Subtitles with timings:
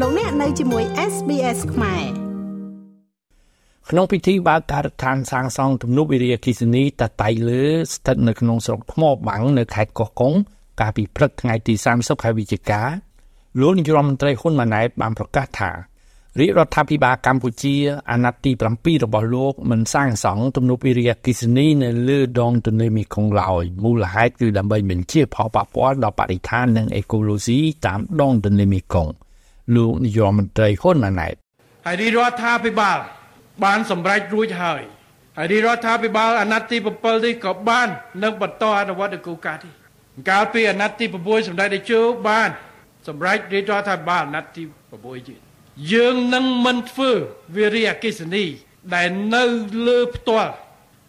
[0.00, 2.04] លោកអ្នកនៅជាមួយ SBS ខ្មែរ
[3.90, 10.34] ក្នុងពិធីបើកការដ្ឋានសាងសង់ទំនប់វារីអគ្គិសនីតតៃលើស្ថិតនៅក្នុងស្រុកថ្មបាំងនៅខេត្តកោះកុង
[10.80, 12.82] កាលពីព្រឹកថ្ងៃទី30ខែវិច្ឆិកា
[13.60, 15.70] លោកនាយរដ្ឋមន្ត្រីហ៊ុនម៉ាណែតបានប្រកាសថា
[16.40, 17.74] រាជរដ្ឋាភិបាលកម្ពុជា
[18.10, 29.23] អាណត្តិទី7របស់លោកមិនសាងសង់ទំនប់វារីអគ្គិសនីនៅលើដងទន្លេមេគង្គឡើយមូលហេតុគឺដើម្បីបញ្ជាផលប៉ះពាល់ដល់បរិស្ថាននិងអេកូឡូស៊ីតាមដងទន្លេមេគង្គ
[29.76, 31.34] លោកនាយរដ្ឋមន្ត្រីហ៊ុនម៉ាណែត
[31.86, 32.98] ហើយរាជរដ្ឋាភិបាល
[33.64, 34.82] បានសម្រេចរួចហើយ
[35.38, 37.88] ហើយរាជរដ្ឋាភិបាលអាណត្តិទី7នេះក៏បាន
[38.22, 39.74] នឹងបន្តអនុវត្តគោលការណ៍នេះ
[40.30, 42.48] កាលពីអាណត្តិទី6សម្ដេចតេជោបាន
[43.08, 45.38] សម្រេចរាជរដ្ឋាភិបាលអាណត្តិទី6ទៀត
[45.92, 47.10] យើងនឹងមិនធ្វើ
[47.56, 48.44] វារីអកិសនី
[48.94, 49.44] ដែលនៅ
[49.86, 50.52] លើផ្ទាល់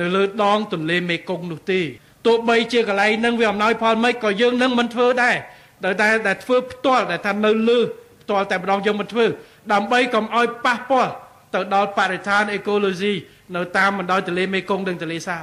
[0.00, 1.80] នៅលើដងទន្លេមេគង្គនោះទេ
[2.26, 5.36] ទោះបីជាកន្លែងនឹងវាអំណោយផលមិនក៏យើងនឹងមិនធ្វើដែរ
[5.84, 5.90] តែ
[6.26, 7.80] តែធ្វើផ្ទាល់តែថានៅលើ
[8.28, 9.26] ផ្ទាល់តែម្ដងយើងមិនធ្វើ
[9.72, 11.12] ដើម្បីកុំឲ្យប៉ះពាល់
[11.54, 13.12] ទៅដល់បរិស្ថានអេកូឡូស៊ី
[13.56, 15.42] នៅតាមបណ្ដោយទន្លេមេគង្គនិងទន្លេសាប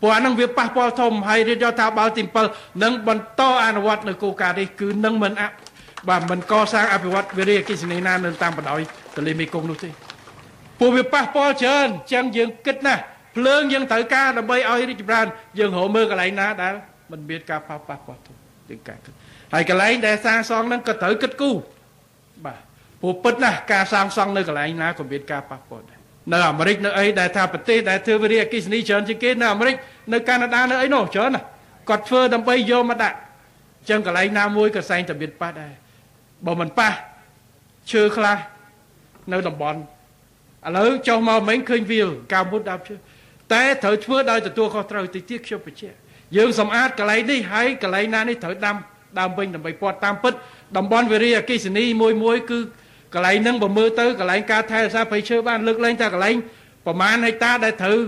[0.00, 5.42] ព្រោះអានឹងវាប៉ះពាល់ធំហើយរាជរដ្ឋាភិបាលទី7នឹងបន្តអនុវត្តនៅគោលការណ៍នេះគឺនឹងមិនអ
[6.08, 8.80] បាទមិនកសាងអភិវឌ្ឍវិរិយអកិសនីណានៅតាមបណ្ដោយ
[9.16, 9.90] ទន្លេមេគង្គនោះទេ
[10.80, 13.02] ពួកវាប៉ះពាល់ច្រើនចឹងយើងគិតណាស់
[13.36, 15.26] ភ្លើងយើងត្រូវការដើម្បីឲ្យរីកចម្រើន
[15.58, 16.74] យើងរកមើលកន្លែងណាដែល
[17.10, 18.32] មិនមានការប៉ះប៉ះពាល់ទៅ
[18.70, 19.12] យើងការគិត
[19.54, 21.56] ហើយកន្លែងដែលសាងសង់ហ្នឹងក៏ត្រូវគិតគូរ
[22.46, 22.60] បាទ
[23.00, 25.98] ព្រោះពិតណាស់ការសាងសង់នៅកន្លែងណាក៏មានការប៉ះពាល់ដែរ
[26.32, 29.74] នៅអាមេរិកនៅអីដែលថាប្រទេសដែលធ្វើវិរិយអកិសនីច្រើនជាងគេនៅអាមេរិក
[30.12, 31.42] នៅកាណាដានៅអីនោះច្រើនណា
[31.88, 33.16] គាត់ធ្វើដើម្បីយកមកដាក់
[33.88, 35.72] ចឹងកន្លែងណាមួយក៏សែងតែមានប៉ះដែរ
[36.46, 36.90] បើមិនប៉ះ
[37.92, 38.36] ឈើខ្លះ
[39.32, 39.78] នៅតំបន់
[40.66, 42.94] ឥឡូវចុះមកមិញឃើញវាលកាមុតដើមឈើ
[43.52, 45.96] តែត្រូវធ្វើដោយទទួលខុសត្រូវតិចទៀតខ្ញុំបញ្ជាក់
[46.36, 48.76] យើងសម្អាតកន្លែងនេះហើយកន្លែងណានេះត្រូវដាំ
[49.18, 50.34] ដើមវិញដើម្បីពាត់តាមពិត
[50.76, 52.58] តំបន់វិរិយអកិសនីមួយមួយគឺ
[53.14, 56.36] កន្លែងហ្នឹងបើមើលទៅកន្លែងការថែរក្សាព្រៃឈើបានលើកលែងតែកន្លែង
[56.86, 57.98] ប្រមាណហិកតាដែលត្រូវ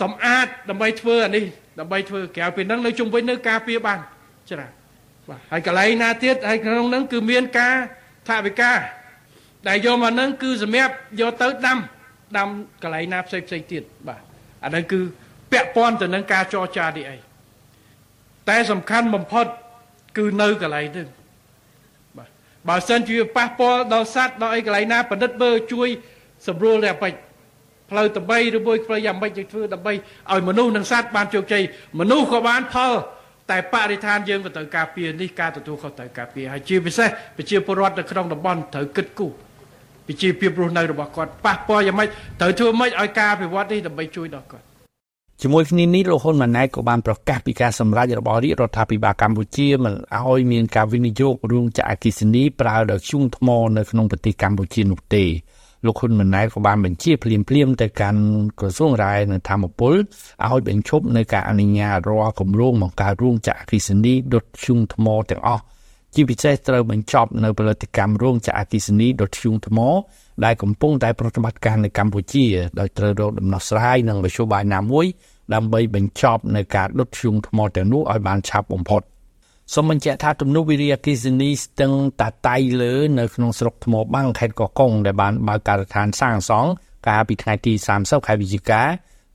[0.00, 1.44] សម្អាតដើម្បីធ្វើអានេះ
[1.80, 3.98] ដើម្បីធ្វើក្រៅពីហ្នឹងនៅជុំវិញនៅការពារបាន
[4.50, 4.72] ច្រើន
[5.28, 7.74] បាទហើយកន្លែងណាទៀតហើយក្នុងហ្នឹងគឺមានការ
[8.28, 8.78] ថាវិការ
[9.68, 11.78] ដែលយកមកហ្នឹងគឺសម្រាប់យកទៅដាំ
[12.36, 12.48] ដាំ
[12.82, 14.20] កន្លែងណាផ្សេងផ្សេងទៀតបាទ
[14.64, 15.00] អាហ្នឹងគឺ
[15.52, 17.18] ពាក់ព័ន្ធទៅនឹងការចរចានេះអី
[18.48, 19.46] តែសំខាន់បំផុត
[20.16, 21.08] គឺនៅកន្លែងហ្នឹង
[22.16, 22.28] បាទ
[22.68, 25.88] បើសិនជាប៉ះពាល់ដល់សัตว์ដល់អីកន្លែងណាបណ្ឌិតបើជួយ
[26.46, 27.12] សម្រួលតែបិច
[27.90, 29.92] ផ្លូវតបីឬមួយផ្លូវយ៉ាងម៉េចយើងធ្វើដើម្បី
[30.32, 31.62] ឲ្យមនុស្សនិងសត្វបានជោគជ័យ
[32.00, 32.92] មនុស្សក៏បានផល
[33.50, 39.32] តែបរិស្ថានយើងក៏ត្រូវការពារនេះការទទួលខុសត្រូវការពារហើយជាពិសេសប្រជាពលរដ្ឋនៅក្នុងតំបន់ត្រូវគិតគូរ
[40.06, 42.08] ពីជីវភាពរស់នៅរបស់គាត់ប៉ះពាល់យ៉ាងម៉េច
[42.40, 44.66] ត្រូវធ្វើម៉េចឲ្យការអភិវឌ្ឍនេះដើម្បីជួយដល់គាត់
[45.42, 55.24] ជាមួយគ្នានេះលោកហ៊ុនម៉ាណែតក៏បានប្រកាសពីការសម្រេចរបស់រាជរដ្ឋាភិបាលកម្ពុជាមិនឲ្យមានការវិនិយោគរោងចក្រអគ្គិសនីប្រើដោយធ្យូងថ្មនៅក្នុងប្រទេសកម្ពុជានោះទេ
[55.86, 58.22] លោកហ៊ុនម៉ាណែតក៏បានបញ្ជាភ្លាមភ្លាមទៅកាន់
[58.60, 59.94] ក្រសួងរាយនឹងធម្មពល
[60.44, 65.62] ឲ្យបញ្ឈប់នៅការអនុញ្ញាតរាល់គម្រោងបង្កើតរោងចក្រអគ្គិសនីដុតធ្យូងថ្មទាំងអស់
[66.14, 69.78] ជាពិសេសត្រូវបញ្ចប់នៅផលិតកម្មរោងចក្រអគ្គិសនីដុតធ្យូងថ្ម
[70.44, 72.44] ដែលកំពុងតែប្រតិបត្តិការនៅកម្ពុជា
[72.80, 75.06] ដោយត្រូវរកដំណោះស្រាយនិងមធ្យោបាយណាមួយ
[75.54, 79.02] ដើម្បីបញ្ចប់នៅការដុតធ្យូងថ្មទាំងនោះឲ្យបានឆាប់បំផុត
[79.74, 86.70] សូមបញ្ជាក់ថាទំនប់វារីអគ្គិសនីស្ទឹងតាតៃលើនៅក្នុងស្រុកថ្មបាំងខេត្តកោះកុងដែលបានបើកការដ្ឋានសាងសង់
[87.08, 88.82] កាលពីថ្ងៃទី30ខែវិច្ឆិកា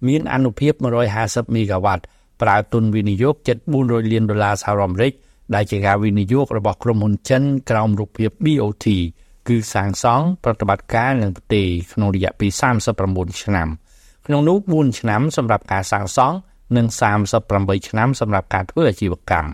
[0.08, 0.74] មានអនុភាព
[1.14, 2.04] 150មេហ្គាវ៉ាត់
[2.42, 5.14] ប្រើទុនវិនិយោគជិត400លានដុល្លារសហរដ្ឋអាមេរិក
[5.56, 8.88] ដែលជាការវិនិយោគរបស់ក្រុមហ៊ុនចិនក្រោមរូបភាព BOT
[9.48, 12.52] គឺសាងសង់ប្រតិបត្តិការនឹងប្រទេសក្នុងរយៈពេល
[13.00, 13.68] 39ឆ្នាំ
[14.28, 16.38] ក្នុងនោះ4ឆ្នាំសម្រាប់ការសាងសង់
[16.76, 16.86] និង
[17.38, 19.52] 38ឆ្នាំសម្រាប់ការធ្វើអាជីវកម្ម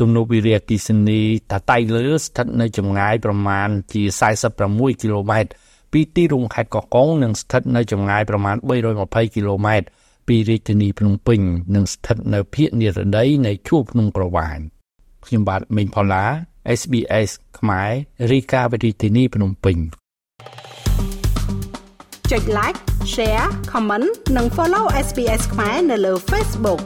[0.00, 4.02] ទំនប់វារីអគ្គិសនីតាតៃលើស្ថិតនៅចម្ងាយប្រមាណជា
[4.52, 5.50] 46គីឡូម៉ែត្រ
[5.92, 8.56] ពីទីរួមខេត្តកោះកុងនិងស្ថិតនៅចម្ងាយប្រមាណ
[8.96, 9.86] 320គីឡូម៉ែត្រ
[10.28, 11.40] ពីរាជធានីភ្នំពេញ
[11.74, 14.58] និងស្ថិតនៅភាគនិរតីនៃជួរភ្នំក្រវាញ
[15.26, 16.24] ខ្ញុំបាទមេងផល្លា
[16.80, 17.90] SBS ខ្មែរ
[18.30, 19.76] រីកាវិទ្យាធានីភ្នំពេញ
[22.30, 22.78] ចុច like
[23.14, 26.80] share comment និង follow SBS ខ្មែរនៅលើ Facebook